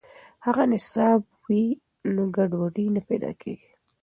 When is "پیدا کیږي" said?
3.07-3.69